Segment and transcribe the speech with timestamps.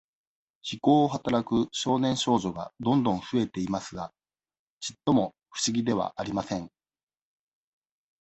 [0.63, 4.11] 非行をはたらく少年少女がどんどん増えていますが、
[4.79, 6.71] ちっとも、不思議ではありません。